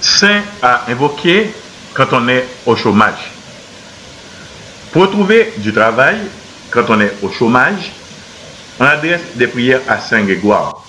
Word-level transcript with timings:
saint 0.00 0.42
à 0.62 0.90
invoquer 0.90 1.50
quand 1.94 2.06
on 2.12 2.28
est 2.28 2.46
au 2.66 2.76
chômage. 2.76 3.32
Pour 4.92 5.10
trouver 5.10 5.52
du 5.58 5.72
travail 5.72 6.16
quand 6.70 6.84
on 6.88 7.00
est 7.00 7.12
au 7.22 7.30
chômage, 7.30 7.92
on 8.78 8.84
adresse 8.84 9.20
des 9.34 9.46
prières 9.46 9.80
à 9.88 9.98
Saint 10.00 10.22
Grégoire. 10.22 10.84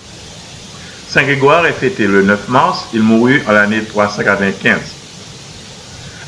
Saint 1.08 1.24
Grégoire 1.24 1.66
est 1.66 1.74
fêté 1.74 2.08
le 2.08 2.22
9 2.24 2.48
mars, 2.48 2.88
il 2.94 3.04
mourut 3.04 3.44
en 3.48 3.52
l'année 3.52 3.84
395. 3.84 4.80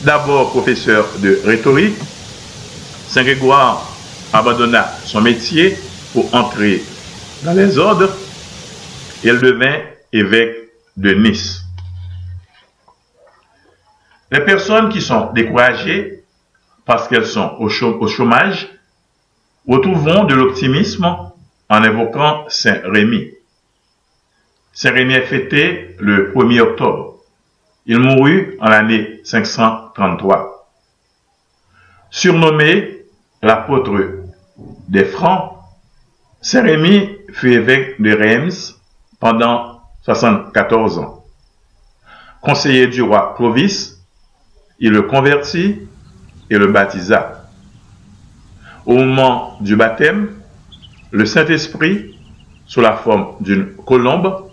D'abord 0.01 0.51
professeur 0.51 1.07
de 1.19 1.39
rhétorique, 1.45 1.95
Saint 3.07 3.23
Grégoire 3.23 3.89
abandonna 4.33 4.91
son 5.05 5.21
métier 5.21 5.77
pour 6.11 6.33
entrer 6.35 6.83
dans 7.43 7.53
les 7.53 7.77
ordres 7.77 8.09
et 9.23 9.29
il 9.29 9.39
devint 9.39 9.77
évêque 10.11 10.55
de 10.97 11.13
Nice. 11.13 11.61
Les 14.33 14.39
personnes 14.39 14.89
qui 14.89 14.99
sont 14.99 15.31
découragées 15.33 16.23
parce 16.85 17.07
qu'elles 17.07 17.27
sont 17.27 17.55
au 17.59 17.69
chômage 17.69 18.67
retrouveront 19.67 20.23
de 20.23 20.33
l'optimisme 20.33 21.05
en 21.69 21.83
évoquant 21.83 22.45
Saint 22.49 22.81
Rémy. 22.83 23.29
Saint 24.71 24.89
Rémy 24.89 25.13
est 25.13 25.27
fêté 25.27 25.95
le 25.99 26.33
1er 26.33 26.61
octobre. 26.61 27.19
Il 27.85 27.99
mourut 27.99 28.57
en 28.59 28.69
l'année 28.69 29.21
533. 29.23 30.67
Surnommé 32.09 33.05
l'apôtre 33.43 34.23
des 34.87 35.05
Francs, 35.05 35.59
Saint 36.41 36.63
Rémy 36.63 37.19
fut 37.33 37.53
évêque 37.53 38.01
de 38.01 38.17
Reims 38.17 38.81
pendant 39.19 39.79
74 40.01 40.97
ans. 40.97 41.23
Conseiller 42.41 42.87
du 42.87 43.03
roi 43.03 43.35
Clovis, 43.37 43.92
il 44.79 44.91
le 44.91 45.03
convertit 45.03 45.79
et 46.49 46.57
le 46.57 46.67
baptisa. 46.67 47.49
Au 48.85 48.95
moment 48.95 49.57
du 49.61 49.75
baptême, 49.75 50.29
le 51.11 51.25
Saint-Esprit, 51.25 52.15
sous 52.65 52.81
la 52.81 52.93
forme 52.93 53.35
d'une 53.39 53.73
colombe, 53.75 54.49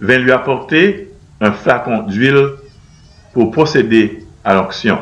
vint 0.00 0.18
lui 0.18 0.32
apporter 0.32 1.10
un 1.40 1.52
flacon 1.52 2.02
d'huile 2.02 2.48
pour 3.32 3.50
procéder 3.50 4.24
à 4.44 4.54
l'onction. 4.54 4.98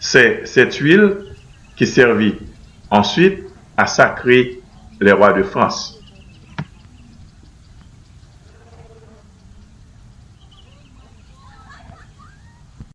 C'est 0.00 0.46
cette 0.46 0.74
huile 0.76 1.16
qui 1.76 1.86
servit 1.86 2.34
ensuite 2.90 3.44
à 3.76 3.86
sacrer 3.86 4.60
les 5.00 5.12
rois 5.12 5.32
de 5.32 5.42
France. 5.42 5.97